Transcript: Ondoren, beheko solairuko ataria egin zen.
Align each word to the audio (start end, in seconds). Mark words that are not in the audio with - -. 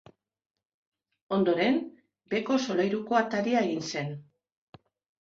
Ondoren, 1.37 1.77
beheko 2.33 2.59
solairuko 2.67 3.23
ataria 3.23 3.65
egin 3.71 3.89
zen. 3.95 4.15